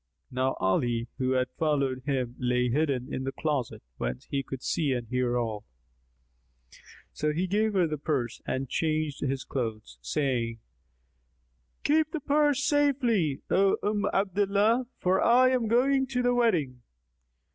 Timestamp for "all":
5.37-5.63